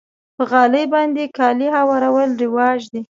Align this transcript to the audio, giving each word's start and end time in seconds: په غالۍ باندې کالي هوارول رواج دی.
په 0.35 0.43
غالۍ 0.51 0.85
باندې 0.93 1.23
کالي 1.37 1.67
هوارول 1.77 2.29
رواج 2.43 2.79
دی. 2.91 3.01